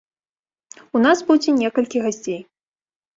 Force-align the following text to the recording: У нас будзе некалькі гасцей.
У 0.99 1.01
нас 1.05 1.21
будзе 1.27 1.49
некалькі 1.61 1.97
гасцей. 2.07 2.41